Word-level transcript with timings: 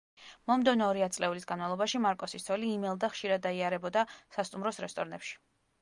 მომდევნო 0.51 0.87
ორი 0.93 1.03
ათწლეულის 1.07 1.45
განმავლობაში 1.51 2.01
მარკოსის 2.07 2.47
ცოლი, 2.49 2.73
იმელდა 2.79 3.13
ხშირად 3.15 3.47
დაიარებოდა 3.47 4.09
სასტუმროს 4.19 4.87
რესტორნებში. 4.89 5.43